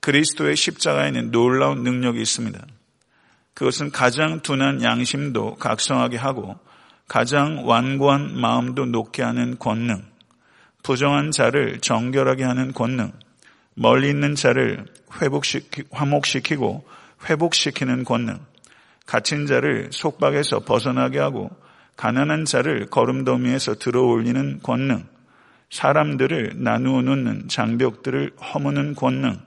그리스도의 0.00 0.56
십자가에는 0.56 1.30
놀라운 1.30 1.84
능력이 1.84 2.20
있습니다. 2.20 2.66
그것은 3.54 3.92
가장 3.92 4.40
둔한 4.40 4.82
양심도 4.82 5.54
각성하게 5.56 6.16
하고 6.16 6.58
가장 7.06 7.68
완고한 7.68 8.40
마음도 8.40 8.86
녹게 8.86 9.22
하는 9.22 9.58
권능, 9.58 10.02
부정한 10.82 11.30
자를 11.30 11.78
정결하게 11.78 12.42
하는 12.42 12.72
권능, 12.72 13.12
멀리 13.74 14.08
있는 14.08 14.34
자를 14.34 14.86
회복시키, 15.20 15.84
화목시키고 15.90 16.84
회복시키는 17.28 18.04
권능, 18.04 18.38
갇힌 19.06 19.46
자를 19.46 19.88
속박에서 19.92 20.60
벗어나게 20.60 21.18
하고 21.18 21.50
가난한 21.96 22.44
자를 22.44 22.86
거름더미에서 22.86 23.74
들어올리는 23.74 24.60
권능, 24.62 25.06
사람들을 25.70 26.54
나누어 26.56 27.02
놓는 27.02 27.48
장벽들을 27.48 28.32
허무는 28.54 28.94
권능, 28.94 29.38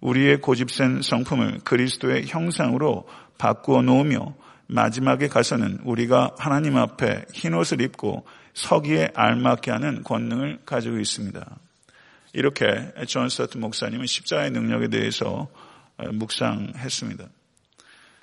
우리의 0.00 0.40
고집센 0.40 1.02
성품을 1.02 1.60
그리스도의 1.64 2.26
형상으로 2.26 3.08
바꾸어 3.38 3.82
놓으며 3.82 4.34
마지막에 4.68 5.28
가서는 5.28 5.78
우리가 5.84 6.32
하나님 6.38 6.76
앞에 6.76 7.24
흰옷을 7.32 7.80
입고 7.80 8.26
서기에 8.54 9.10
알맞게 9.14 9.70
하는 9.70 10.02
권능을 10.02 10.60
가지고 10.66 10.98
있습니다. 10.98 11.44
이렇게 12.32 12.92
존 13.06 13.28
스타트 13.28 13.58
목사님은 13.58 14.06
십자가의 14.06 14.50
능력에 14.50 14.88
대해서 14.88 15.48
묵상했습니다. 15.96 17.28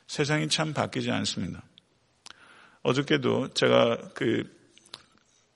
세상이 0.07 0.47
참 0.49 0.73
바뀌지 0.73 1.11
않습니다. 1.11 1.63
어저께도 2.83 3.53
제가 3.53 3.97
그, 4.13 4.43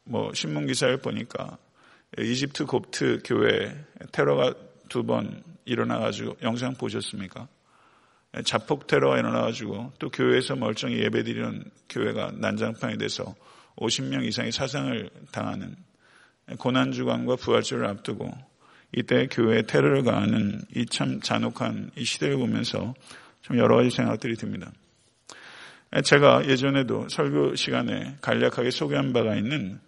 뭐, 0.04 0.34
신문 0.34 0.66
기사를 0.66 0.96
보니까 0.98 1.58
이집트 2.18 2.66
곱트 2.66 3.22
교회 3.26 3.86
테러가 4.12 4.54
두 4.90 5.04
번 5.04 5.44
일어나가지고 5.66 6.38
영상 6.44 6.74
보셨습니까? 6.74 7.48
자폭 8.46 8.88
테러가 8.88 9.20
일어나가지고 9.20 9.94
또 10.00 10.10
교회에서 10.10 10.56
멀쩡히 10.56 11.00
예배드리는 11.00 11.70
교회가 11.90 12.32
난장판이 12.36 12.98
돼서 12.98 13.36
50명 13.76 14.26
이상의 14.26 14.52
사상을 14.52 15.10
당하는 15.32 15.76
고난주간과 16.58 17.36
부활절을 17.36 17.86
앞두고 17.86 18.32
이때 18.96 19.28
교회에 19.28 19.64
테러를 19.64 20.04
가하는 20.04 20.62
이 20.76 20.86
참 20.86 21.20
잔혹한 21.22 21.92
이 21.96 22.06
시대를 22.06 22.38
보면서 22.38 22.94
좀 23.42 23.58
여러 23.58 23.78
가지 23.78 23.90
생각들이 23.90 24.36
듭니다. 24.36 24.72
제가 26.04 26.48
예전에도 26.48 27.08
설교 27.10 27.56
시간에 27.56 28.18
간략하게 28.22 28.72
소개한 28.72 29.14
바가 29.14 29.36
있는 29.36 29.80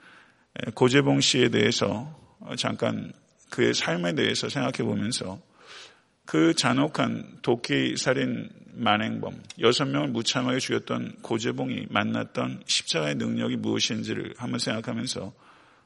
고재봉 0.74 1.22
씨에 1.22 1.50
대해서 1.50 2.16
잠깐 2.58 3.12
그의 3.50 3.74
삶에 3.74 4.14
대해서 4.14 4.48
생각해 4.50 4.88
보면서 4.88 5.40
그 6.26 6.54
잔혹한 6.54 7.40
도끼 7.42 7.98
살인 7.98 8.50
만행범 8.74 9.42
여섯 9.60 9.86
명을 9.86 10.10
무참하게 10.10 10.60
죽였던 10.60 11.18
고재봉이 11.22 11.88
만났던 11.90 12.64
십자가의 12.66 13.16
능력이 13.16 13.58
무엇인지를 13.58 14.36
한번 14.38 14.60
생각하면서 14.60 15.34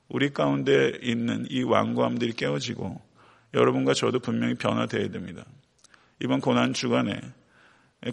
우리 0.10 0.32
가운데 0.32 0.94
있는 1.02 1.48
이 1.50 1.64
완고함들이 1.64 2.34
깨어지고 2.34 3.02
여러분과 3.54 3.94
저도 3.94 4.20
분명히 4.20 4.56
변화되어야 4.56 5.10
됩니다. 5.10 5.46
이번 6.22 6.40
고난 6.42 6.74
주간에 6.74 7.20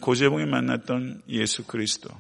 고재봉이 0.01 0.47
만났던 0.47 1.23
예수 1.29 1.67
그리스도, 1.67 2.11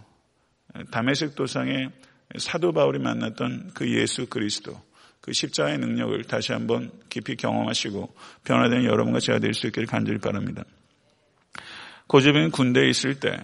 담에색 0.90 1.34
도상의 1.34 1.90
사도 2.38 2.72
바울이 2.72 2.98
만났던 2.98 3.72
그 3.74 3.90
예수 3.92 4.26
그리스도, 4.26 4.80
그 5.20 5.32
십자가의 5.32 5.78
능력을 5.78 6.24
다시 6.24 6.52
한번 6.52 6.90
깊이 7.08 7.36
경험하시고 7.36 8.14
변화된 8.44 8.84
여러분과 8.84 9.20
제가 9.20 9.38
될 9.38 9.54
수 9.54 9.66
있기를 9.66 9.86
간절히 9.86 10.18
바랍니다. 10.18 10.64
고재봉이 12.06 12.50
군대에 12.50 12.88
있을 12.88 13.20
때 13.20 13.38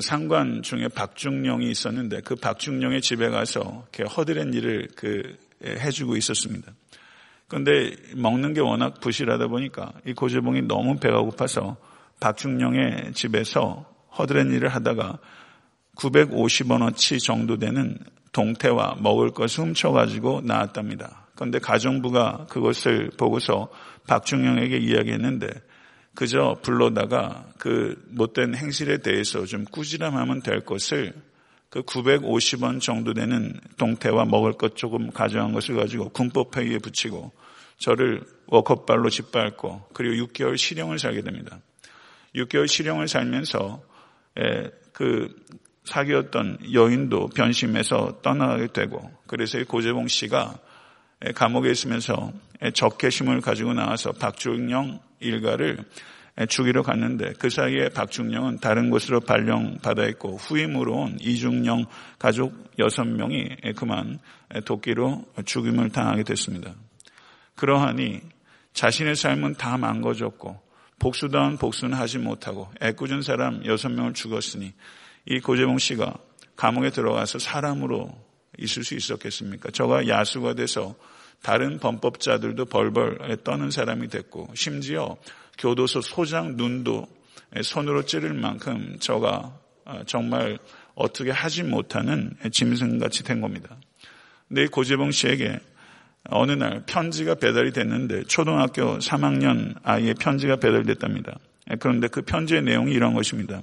상관 0.00 0.62
중에 0.62 0.88
박중령이 0.88 1.70
있었는데 1.70 2.20
그 2.20 2.36
박중령의 2.36 3.00
집에 3.00 3.28
가서 3.28 3.86
허드렛 4.16 4.54
일을 4.54 4.88
그 4.94 5.36
해주고 5.64 6.16
있었습니다. 6.16 6.72
그런데 7.48 7.96
먹는 8.14 8.54
게 8.54 8.60
워낙 8.60 9.00
부실하다 9.00 9.48
보니까 9.48 9.92
이 10.06 10.12
고재봉이 10.12 10.62
너무 10.62 10.98
배가 11.00 11.20
고파서 11.20 11.76
박중령의 12.20 13.12
집에서 13.14 13.84
허드렛 14.16 14.46
일을 14.46 14.68
하다가 14.68 15.18
950원어치 15.96 17.22
정도 17.22 17.58
되는 17.58 17.98
동태와 18.32 18.98
먹을 19.00 19.30
것을 19.30 19.64
훔쳐가지고 19.64 20.42
나왔답니다. 20.44 21.26
그런데 21.34 21.58
가정부가 21.58 22.46
그것을 22.48 23.10
보고서 23.16 23.68
박중령에게 24.06 24.76
이야기했는데 24.76 25.48
그저 26.20 26.58
불러다가 26.60 27.46
그 27.56 27.96
못된 28.10 28.54
행실에 28.54 28.98
대해서 28.98 29.46
좀 29.46 29.64
꾸지람하면 29.64 30.42
될 30.42 30.60
것을 30.60 31.14
그 31.70 31.80
950원 31.80 32.82
정도 32.82 33.14
되는 33.14 33.58
동태와 33.78 34.26
먹을 34.26 34.52
것 34.52 34.76
조금 34.76 35.10
가져간 35.12 35.54
것을 35.54 35.76
가지고 35.76 36.10
군법회의에 36.10 36.76
붙이고 36.76 37.32
저를 37.78 38.22
워커발로 38.48 39.08
짓밟고 39.08 39.88
그리고 39.94 40.26
6개월 40.26 40.58
실형을 40.58 40.98
살게 40.98 41.22
됩니다. 41.22 41.58
6개월 42.34 42.68
실형을 42.68 43.08
살면서 43.08 43.82
그 44.92 45.34
사귀었던 45.84 46.74
여인도 46.74 47.28
변심해서 47.28 48.20
떠나게 48.20 48.74
되고 48.74 49.10
그래서 49.26 49.56
고재봉 49.64 50.06
씨가 50.08 50.58
감옥에 51.34 51.70
있으면서 51.70 52.32
적개심을 52.74 53.40
가지고 53.40 53.74
나와서 53.74 54.12
박중영 54.12 55.00
일가를 55.20 55.84
죽이러 56.48 56.82
갔는데 56.82 57.34
그 57.38 57.50
사이에 57.50 57.90
박중영은 57.90 58.58
다른 58.60 58.88
곳으로 58.88 59.20
발령받아 59.20 60.06
있고 60.08 60.36
후임으로 60.36 60.94
온 60.94 61.18
이중영 61.20 61.86
가족 62.18 62.74
6명이 62.76 63.74
그만 63.76 64.18
도끼로 64.64 65.24
죽임을 65.44 65.90
당하게 65.90 66.22
됐습니다. 66.22 66.74
그러하니 67.56 68.20
자신의 68.72 69.16
삶은 69.16 69.56
다 69.56 69.76
망가졌고 69.76 70.60
복수다운 70.98 71.58
복수는 71.58 71.96
하지 71.96 72.18
못하고 72.18 72.70
애꿎은 72.80 73.22
사람 73.22 73.62
6명을 73.62 74.14
죽었으니 74.14 74.72
이 75.26 75.40
고재봉 75.40 75.78
씨가 75.78 76.14
감옥에 76.56 76.90
들어가서 76.90 77.38
사람으로 77.38 78.10
있을 78.60 78.84
수 78.84 78.94
있었겠습니까? 78.94 79.70
저가 79.70 80.06
야수가 80.06 80.54
돼서 80.54 80.94
다른 81.42 81.78
범법자들도 81.78 82.66
벌벌 82.66 83.38
떠는 83.42 83.70
사람이 83.70 84.08
됐고 84.08 84.50
심지어 84.54 85.16
교도소 85.58 86.02
소장 86.02 86.56
눈도 86.56 87.06
손으로 87.62 88.04
찌를 88.04 88.34
만큼 88.34 88.96
저가 89.00 89.58
정말 90.06 90.58
어떻게 90.94 91.30
하지 91.30 91.62
못하는 91.62 92.36
짐승같이 92.52 93.24
된 93.24 93.40
겁니다. 93.40 93.76
근데 94.48 94.66
고재봉 94.66 95.10
씨에게 95.10 95.58
어느 96.28 96.52
날 96.52 96.84
편지가 96.86 97.36
배달이 97.36 97.72
됐는데 97.72 98.24
초등학교 98.24 98.98
3학년 98.98 99.74
아이의 99.82 100.14
편지가 100.14 100.56
배달됐답니다. 100.56 101.38
그런데 101.78 102.08
그 102.08 102.20
편지의 102.22 102.62
내용이 102.62 102.92
이런 102.92 103.14
것입니다. 103.14 103.62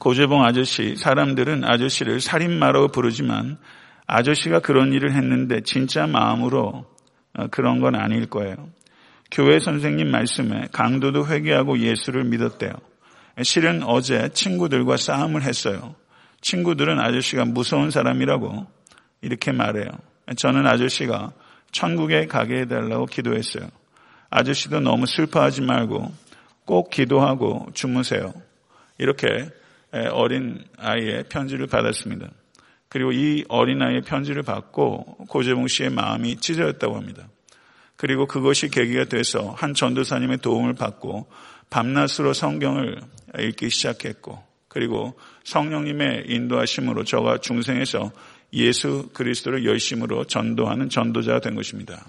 고재봉 0.00 0.42
아저씨, 0.42 0.96
사람들은 0.96 1.62
아저씨를 1.62 2.22
살인마로 2.22 2.88
부르지만 2.88 3.58
아저씨가 4.06 4.60
그런 4.60 4.94
일을 4.94 5.12
했는데 5.12 5.60
진짜 5.60 6.06
마음으로 6.06 6.86
어, 7.34 7.46
그런 7.48 7.80
건 7.80 7.94
아닐 7.94 8.24
거예요. 8.26 8.56
교회 9.30 9.60
선생님 9.60 10.10
말씀에 10.10 10.68
강도도 10.72 11.26
회개하고 11.26 11.78
예수를 11.80 12.24
믿었대요. 12.24 12.72
실은 13.42 13.82
어제 13.84 14.30
친구들과 14.30 14.96
싸움을 14.96 15.42
했어요. 15.42 15.94
친구들은 16.40 16.98
아저씨가 16.98 17.44
무서운 17.44 17.90
사람이라고 17.90 18.66
이렇게 19.20 19.52
말해요. 19.52 19.90
저는 20.34 20.66
아저씨가 20.66 21.32
천국에 21.72 22.26
가게 22.26 22.60
해달라고 22.60 23.04
기도했어요. 23.04 23.68
아저씨도 24.30 24.80
너무 24.80 25.04
슬퍼하지 25.04 25.60
말고 25.60 26.10
꼭 26.64 26.88
기도하고 26.88 27.68
주무세요. 27.74 28.32
이렇게 28.98 29.50
어린 29.92 30.64
아이의 30.78 31.24
편지를 31.28 31.66
받았습니다. 31.66 32.28
그리고 32.88 33.12
이 33.12 33.44
어린 33.48 33.82
아이의 33.82 34.02
편지를 34.02 34.42
받고 34.42 35.26
고재봉 35.28 35.68
씨의 35.68 35.90
마음이 35.90 36.36
찢어졌다고 36.36 36.96
합니다. 36.96 37.28
그리고 37.96 38.26
그것이 38.26 38.68
계기가 38.68 39.04
돼서 39.04 39.50
한 39.50 39.74
전도사님의 39.74 40.38
도움을 40.38 40.74
받고 40.74 41.28
밤낮으로 41.68 42.32
성경을 42.32 43.00
읽기 43.38 43.70
시작했고 43.70 44.42
그리고 44.68 45.18
성령님의 45.44 46.24
인도하심으로 46.28 47.04
저가 47.04 47.38
중생에서 47.38 48.10
예수 48.52 49.10
그리스도를 49.12 49.64
열심으로 49.64 50.24
전도하는 50.24 50.88
전도자가 50.88 51.40
된 51.40 51.54
것입니다. 51.54 52.04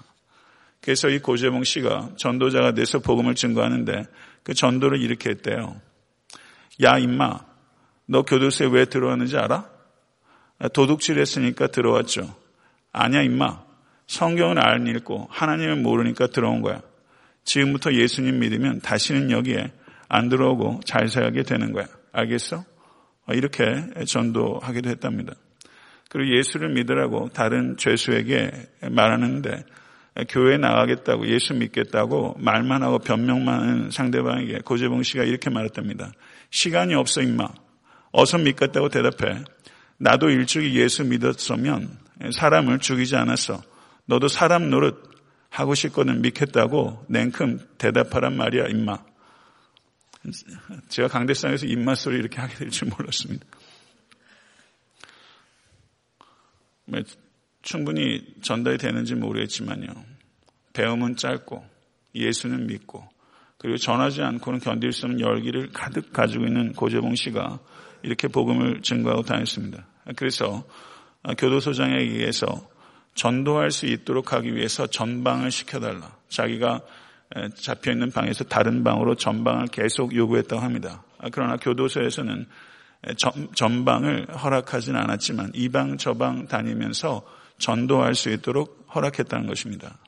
그래서 0.81 1.09
이 1.09 1.19
고재봉 1.19 1.63
씨가 1.63 2.11
전도자가 2.17 2.73
돼서 2.73 2.99
복음을 2.99 3.35
증거하는데 3.35 4.03
그 4.43 4.53
전도를 4.53 5.01
했대요. 5.29 5.79
야 6.83 6.97
임마 6.97 7.50
너 8.11 8.23
교도소에 8.23 8.67
왜 8.67 8.83
들어왔는지 8.83 9.37
알아? 9.37 9.69
도둑질 10.73 11.17
했으니까 11.17 11.67
들어왔죠. 11.67 12.35
아니야, 12.91 13.21
임마. 13.21 13.63
성경을 14.07 14.59
안 14.59 14.85
읽고 14.85 15.29
하나님을 15.29 15.77
모르니까 15.77 16.27
들어온 16.27 16.61
거야. 16.61 16.81
지금부터 17.45 17.93
예수님 17.93 18.39
믿으면 18.39 18.81
다시는 18.81 19.31
여기에 19.31 19.71
안 20.09 20.27
들어오고 20.27 20.81
잘 20.83 21.07
살게 21.07 21.43
되는 21.43 21.71
거야. 21.71 21.85
알겠어? 22.11 22.65
이렇게 23.29 23.63
전도하기도 24.05 24.89
했답니다. 24.89 25.33
그리고 26.09 26.35
예수를 26.35 26.73
믿으라고 26.73 27.29
다른 27.29 27.77
죄수에게 27.77 28.51
말하는데 28.91 29.63
교회에 30.27 30.57
나가겠다고 30.57 31.27
예수 31.27 31.53
믿겠다고 31.53 32.35
말만 32.39 32.83
하고 32.83 32.99
변명만 32.99 33.61
하는 33.61 33.89
상대방에게 33.89 34.59
고재봉 34.65 35.03
씨가 35.03 35.23
이렇게 35.23 35.49
말했답니다. 35.49 36.11
시간이 36.49 36.93
없어 36.93 37.21
임마. 37.21 37.47
어서 38.11 38.37
믿겠다고 38.37 38.89
대답해. 38.89 39.43
나도 39.97 40.29
일찍이 40.29 40.77
예수 40.79 41.03
믿었으면 41.03 41.97
사람을 42.33 42.79
죽이지 42.79 43.15
않았어. 43.15 43.63
너도 44.05 44.27
사람 44.27 44.69
노릇 44.69 45.11
하고 45.49 45.75
싶거든 45.75 46.21
믿겠다고 46.21 47.05
냉큼 47.09 47.59
대답하란 47.77 48.35
말이야 48.37 48.67
임마. 48.67 48.97
제가 50.89 51.07
강대상에서 51.07 51.65
입맛 51.65 51.97
소리 51.97 52.17
이렇게 52.19 52.39
하게 52.39 52.55
될 52.55 52.69
줄 52.69 52.89
몰랐습니다. 52.89 53.45
뭐, 56.85 57.01
충분히 57.61 58.35
전달이 58.41 58.77
되는지 58.77 59.15
모르겠지만요. 59.15 59.87
배움은 60.73 61.15
짧고 61.15 61.65
예수는 62.15 62.67
믿고 62.67 63.07
그리고 63.61 63.77
전하지 63.77 64.23
않고는 64.23 64.59
견딜 64.59 64.91
수 64.91 65.05
없는 65.05 65.19
열기를 65.19 65.69
가득 65.71 66.11
가지고 66.11 66.45
있는 66.45 66.73
고재봉 66.73 67.13
씨가 67.13 67.59
이렇게 68.01 68.27
복음을 68.27 68.81
증거하고 68.81 69.21
다녔습니다. 69.21 69.85
그래서 70.15 70.63
교도소장에 71.37 71.95
의해서 71.95 72.47
전도할 73.13 73.69
수 73.69 73.85
있도록 73.85 74.33
하기 74.33 74.55
위해서 74.55 74.87
전방을 74.87 75.51
시켜달라. 75.51 76.17
자기가 76.27 76.81
잡혀 77.53 77.91
있는 77.91 78.09
방에서 78.09 78.45
다른 78.45 78.83
방으로 78.83 79.13
전방을 79.13 79.67
계속 79.67 80.15
요구했다고 80.15 80.59
합니다. 80.59 81.03
그러나 81.31 81.57
교도소에서는 81.57 82.47
전방을 83.55 84.27
허락하진 84.35 84.95
않았지만 84.95 85.51
이 85.53 85.69
방 85.69 85.97
저 85.97 86.15
방 86.15 86.47
다니면서 86.47 87.21
전도할 87.59 88.15
수 88.15 88.31
있도록 88.31 88.87
허락했다는 88.95 89.45
것입니다. 89.45 89.99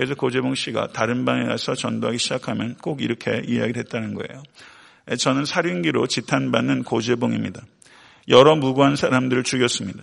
그래서 0.00 0.14
고재봉 0.14 0.54
씨가 0.54 0.92
다른 0.94 1.26
방에 1.26 1.44
가서 1.44 1.74
전도하기 1.74 2.16
시작하면 2.16 2.74
꼭 2.76 3.02
이렇게 3.02 3.42
이야기를 3.46 3.76
했다는 3.80 4.14
거예요. 4.14 4.42
저는 5.18 5.44
살인기로 5.44 6.06
지탄받는 6.06 6.84
고재봉입니다. 6.84 7.60
여러 8.28 8.56
무고한 8.56 8.96
사람들을 8.96 9.42
죽였습니다. 9.42 10.02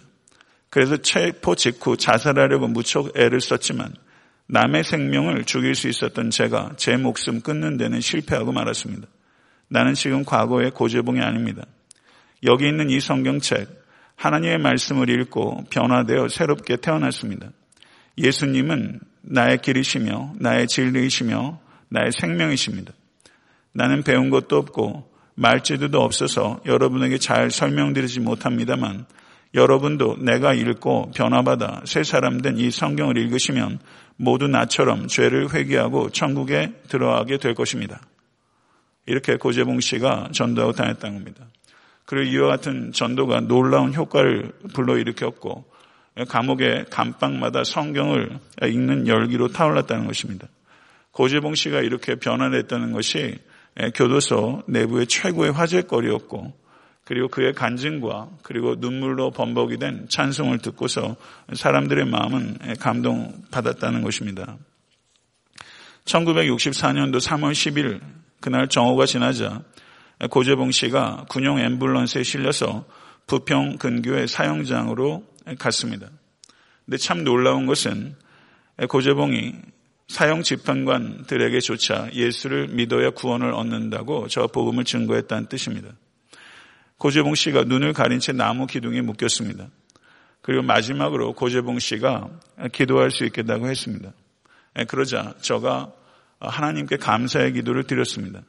그래서 0.70 0.98
체포 0.98 1.56
직후 1.56 1.98
자살하려고 1.98 2.68
무척 2.68 3.18
애를 3.18 3.42
썼지만 3.42 3.92
남의 4.46 4.84
생명을 4.84 5.46
죽일 5.46 5.74
수 5.74 5.88
있었던 5.88 6.30
제가 6.30 6.74
제 6.78 6.96
목숨 6.96 7.42
끊는 7.42 7.78
데는 7.78 8.00
실패하고 8.00 8.52
말았습니다. 8.52 9.08
나는 9.68 9.96
지금 9.96 10.24
과거의 10.24 10.70
고재봉이 10.70 11.22
아닙니다. 11.22 11.66
여기 12.44 12.68
있는 12.68 12.92
이 12.92 13.00
성경책 13.00 13.68
하나님의 14.16 14.60
말씀을 14.60 15.10
읽고 15.10 15.64
변화되어 15.72 16.28
새롭게 16.28 16.76
태어났습니다. 16.76 17.50
예수님은 18.20 19.00
나의 19.30 19.60
길이시며 19.60 20.34
나의 20.40 20.68
진리이시며 20.68 21.60
나의 21.90 22.12
생명이십니다. 22.12 22.94
나는 23.74 24.04
배운 24.04 24.30
것도 24.30 24.58
없고 24.58 25.10
말재주도 25.36 26.02
없어서 26.02 26.62
여러분에게 26.66 27.18
잘 27.20 27.52
설명드리지 27.52 28.22
못합니다만 28.22 29.06
여러분도 29.54 30.18
내가 30.20 30.54
읽고 30.54 31.12
변화받아 31.16 31.84
새 31.86 32.04
사람 32.04 32.42
된 32.42 32.58
이 32.58 32.72
성경을 32.72 33.18
읽으시면 33.18 33.80
모두 34.18 34.48
나처럼 34.48 35.08
죄를 35.08 35.54
회개하고 35.54 36.10
천국에 36.10 36.74
들어가게 36.90 37.38
될 37.38 37.54
것입니다. 37.54 38.02
이렇게 39.06 39.38
고재봉 39.38 39.80
씨가 39.80 40.30
전도하고 40.34 40.74
다녔다는 40.74 41.18
겁니다. 41.20 41.46
그리고 42.06 42.32
이와 42.32 42.48
같은 42.50 42.92
전도가 42.92 43.42
놀라운 43.42 43.94
효과를 43.94 44.52
불러일으켰고 44.74 45.66
감옥의 46.30 46.86
감방마다 46.90 47.64
성경을 47.64 48.40
읽는 48.64 49.08
열기로 49.08 49.50
타올랐다는 49.50 50.08
것입니다. 50.08 50.48
고재봉 51.12 51.56
씨가 51.56 51.82
이렇게 51.82 52.16
변화했다는 52.16 52.92
것이 52.92 53.38
교도소 53.96 54.64
내부의 54.68 55.08
최고의 55.08 55.52
화제거리였고 55.52 56.54
그리고 57.06 57.28
그의 57.30 57.54
간증과 57.54 58.30
그리고 58.44 58.76
눈물로 58.76 59.32
범벅이 59.32 59.78
된 59.78 60.08
찬송을 60.10 60.58
듣고서 60.60 61.16
사람들의 61.54 62.06
마음은 62.06 62.58
감동받았다는 62.80 64.02
것입니다. 64.02 64.58
1964년도 66.06 67.18
3월 67.18 67.52
10일 67.52 68.02
그날 68.42 68.68
정오가 68.68 69.06
지나자 69.06 69.62
고재봉 70.30 70.72
씨가 70.72 71.26
군용 71.30 71.58
앰뷸런스에 71.58 72.24
실려서 72.24 72.86
부평 73.28 73.78
근교의 73.78 74.28
사형장으로 74.28 75.24
갔습니다. 75.60 76.10
근데 76.86 76.98
참 76.98 77.24
놀라운 77.24 77.66
것은 77.66 78.16
고재봉이 78.90 79.56
사형 80.08 80.42
집행관들에게조차 80.44 82.12
예수를 82.14 82.70
믿어야 82.70 83.10
구원을 83.10 83.54
얻는다고 83.54 84.28
저 84.30 84.48
복음을 84.48 84.84
증거했다는 84.86 85.48
뜻입니다. 85.48 85.90
고재봉 86.98 87.36
씨가 87.36 87.66
눈을 87.66 87.94
가린 87.94 88.20
채 88.20 88.32
나무 88.32 88.68
기둥에 88.68 89.02
묶였습니다. 89.02 89.68
그리고 90.42 90.64
마지막으로 90.64 91.34
고재봉 91.34 91.80
씨가 91.80 92.30
기도할 92.72 93.12
수 93.12 93.26
있겠다고 93.26 93.68
했습니다. 93.68 94.14
그러자 94.88 95.34
저가 95.42 95.92
하나님께 96.40 96.98
감사의 96.98 97.54
기도를 97.54 97.84
드렸습니다. 97.84 98.42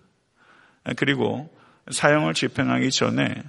그리고 0.97 1.53
사형을 1.91 2.35
집행하기 2.35 2.91
전에 2.91 3.43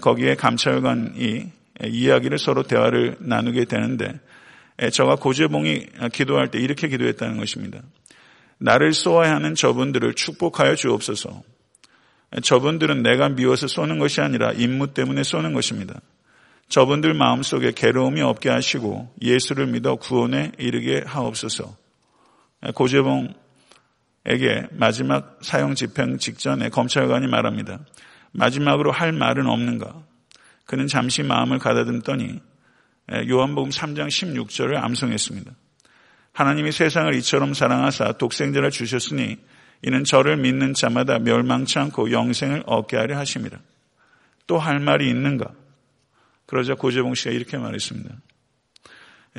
거기에 0.00 0.34
감찰관이 0.34 1.52
이야기를 1.82 2.38
서로 2.38 2.62
대화를 2.62 3.16
나누게 3.20 3.64
되는데 3.64 4.20
저가 4.92 5.16
고재봉이 5.16 5.86
기도할 6.12 6.50
때 6.50 6.58
이렇게 6.60 6.88
기도했다는 6.88 7.36
것입니다. 7.38 7.80
나를 8.58 8.92
쏘아야 8.92 9.34
하는 9.34 9.54
저분들을 9.54 10.14
축복하여 10.14 10.74
주옵소서. 10.76 11.42
저분들은 12.42 13.02
내가 13.02 13.28
미워서 13.28 13.66
쏘는 13.68 13.98
것이 13.98 14.20
아니라 14.20 14.52
임무 14.52 14.94
때문에 14.94 15.22
쏘는 15.22 15.52
것입니다. 15.52 16.00
저분들 16.68 17.14
마음속에 17.14 17.72
괴로움이 17.72 18.22
없게 18.22 18.48
하시고 18.50 19.12
예수를 19.20 19.66
믿어 19.66 19.96
구원에 19.96 20.52
이르게 20.58 21.02
하옵소서. 21.06 21.76
고재봉에게 22.74 23.34
마지막 24.72 25.38
사형 25.42 25.74
집행 25.74 26.18
직전에 26.18 26.70
검찰관이 26.70 27.26
말합니다. 27.26 27.80
마지막으로 28.32 28.90
할 28.90 29.12
말은 29.12 29.46
없는가? 29.46 30.02
그는 30.64 30.86
잠시 30.86 31.22
마음을 31.22 31.58
가다듬더니 31.58 32.40
요한복음 33.28 33.70
3장 33.70 34.08
16절을 34.08 34.82
암송했습니다. 34.82 35.52
하나님이 36.32 36.72
세상을 36.72 37.14
이처럼 37.16 37.54
사랑하사 37.54 38.12
독생자를 38.12 38.70
주셨으니 38.70 39.38
이는 39.82 40.04
저를 40.04 40.36
믿는 40.38 40.74
자마다 40.74 41.18
멸망치 41.18 41.78
않고 41.78 42.10
영생을 42.10 42.64
얻게 42.66 42.96
하려 42.96 43.18
하십니다. 43.18 43.58
또 44.46 44.58
할 44.58 44.78
말이 44.80 45.08
있는가? 45.08 45.52
그러자 46.46 46.74
고재봉 46.74 47.14
씨가 47.14 47.30
이렇게 47.30 47.56
말했습니다. 47.56 48.14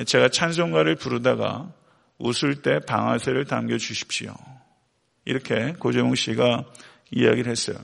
제가 0.06 0.28
찬송가를 0.28 0.96
부르다가 0.96 1.72
웃을 2.18 2.62
때 2.62 2.80
방아쇠를 2.80 3.44
당겨 3.44 3.78
주십시오. 3.78 4.34
이렇게 5.24 5.74
고재봉 5.78 6.14
씨가 6.14 6.64
이야기를 7.10 7.50
했어요. 7.50 7.76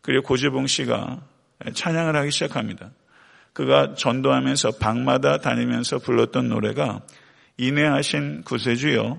그리고 0.00 0.22
고재봉 0.22 0.66
씨가 0.66 1.20
찬양을 1.74 2.16
하기 2.16 2.30
시작합니다. 2.30 2.90
그가 3.52 3.94
전도하면서 3.94 4.72
방마다 4.80 5.38
다니면서 5.38 5.98
불렀던 5.98 6.48
노래가 6.48 7.00
인내하신 7.56 8.42
구세주여 8.44 9.18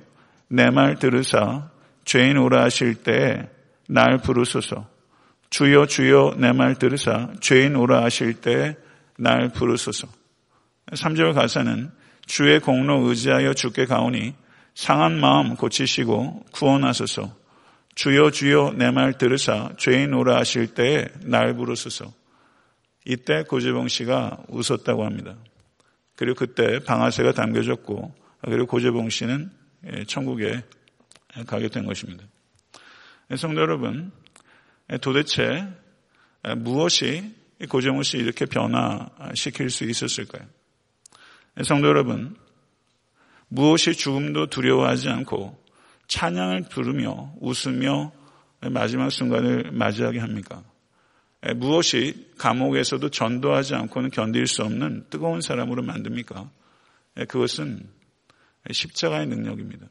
내 0.49 0.69
말 0.71 0.95
들으사 0.97 1.69
죄인 2.05 2.37
오라 2.37 2.63
하실 2.63 2.95
때에 2.95 3.47
날 3.87 4.17
부르소서. 4.17 4.87
주여 5.49 5.85
주여 5.87 6.35
내 6.37 6.53
말 6.53 6.75
들으사 6.75 7.29
죄인 7.41 7.75
오라 7.75 8.03
하실 8.03 8.33
때에 8.35 8.75
날 9.17 9.49
부르소서. 9.49 10.07
3절 10.91 11.33
가사는 11.33 11.91
주의 12.25 12.59
공로 12.59 13.07
의지하여 13.07 13.53
주께 13.53 13.85
가오니 13.85 14.33
상한 14.73 15.19
마음 15.19 15.55
고치시고 15.55 16.45
구원하소서. 16.51 17.35
주여 17.95 18.31
주여 18.31 18.73
내 18.77 18.91
말 18.91 19.17
들으사 19.17 19.71
죄인 19.77 20.13
오라 20.13 20.37
하실 20.37 20.73
때에 20.73 21.07
날 21.25 21.53
부르소서. 21.55 22.13
이때 23.05 23.43
고재봉 23.43 23.87
씨가 23.87 24.43
웃었다고 24.49 25.05
합니다. 25.05 25.35
그리고 26.15 26.35
그때 26.35 26.79
방아쇠가 26.79 27.33
담겨졌고 27.33 28.13
그리고 28.41 28.65
고재봉 28.65 29.09
씨는 29.09 29.51
천국에 30.07 30.63
가게 31.47 31.69
된 31.69 31.85
것입니다. 31.85 32.23
성도 33.37 33.61
여러분, 33.61 34.11
도대체 35.01 35.67
무엇이 36.57 37.35
고정우 37.69 38.03
씨 38.03 38.17
이렇게 38.17 38.45
변화시킬 38.45 39.69
수 39.69 39.83
있었을까요? 39.83 40.45
성도 41.63 41.87
여러분, 41.87 42.35
무엇이 43.47 43.93
죽음도 43.93 44.47
두려워하지 44.47 45.09
않고 45.09 45.63
찬양을 46.07 46.69
부르며 46.69 47.33
웃으며 47.39 48.11
마지막 48.61 49.09
순간을 49.09 49.71
맞이하게 49.71 50.19
합니까? 50.19 50.63
무엇이 51.55 52.31
감옥에서도 52.37 53.09
전도하지 53.09 53.75
않고는 53.75 54.11
견딜 54.11 54.45
수 54.45 54.63
없는 54.63 55.05
뜨거운 55.09 55.41
사람으로 55.41 55.83
만듭니까? 55.83 56.49
그것은 57.27 57.87
십자가의 58.69 59.27
능력입니다. 59.27 59.87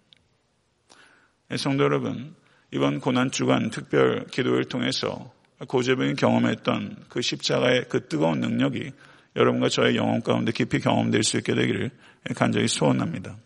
성도 1.57 1.85
여러분, 1.85 2.35
이번 2.71 3.01
고난주간 3.01 3.71
특별 3.71 4.27
기도를 4.27 4.67
통해서 4.67 5.33
고재병이 5.67 6.15
경험했던 6.15 7.05
그 7.09 7.23
십자가의 7.23 7.87
그 7.89 8.09
뜨거운 8.09 8.41
능력이 8.41 8.93
여러분과 9.37 9.71
저의 9.71 9.97
영혼 9.97 10.21
가운데 10.23 10.53
깊이 10.53 10.79
경험될 10.81 11.23
수 11.23 11.39
있게 11.39 11.55
되기를 11.55 11.91
간절히 12.37 12.69
소원합니다. 12.69 13.37